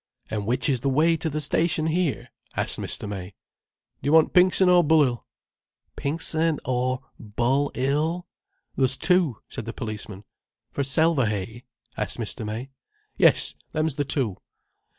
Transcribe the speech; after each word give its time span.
"And 0.31 0.47
which 0.47 0.67
is 0.67 0.79
the 0.79 0.89
way 0.89 1.15
to 1.17 1.29
the 1.29 1.39
station 1.39 1.85
here?" 1.85 2.29
asked 2.55 2.79
Mr. 2.79 3.07
May. 3.07 3.35
"Do 4.01 4.07
yer 4.07 4.11
want 4.13 4.33
Pinxon 4.33 4.67
or 4.67 4.83
Bull'ill?" 4.83 5.25
"Pinxon 5.95 6.57
or 6.65 7.01
Bull'ill?" 7.21 8.23
"There's 8.75 8.97
two," 8.97 9.43
said 9.47 9.65
the 9.65 9.73
policeman. 9.73 10.23
"For 10.71 10.83
Selverhay?" 10.83 11.65
asked 11.97 12.17
Mr. 12.17 12.43
May. 12.43 12.71
"Yes, 13.15 13.53
them's 13.73 13.93
the 13.93 14.03
two." 14.03 14.37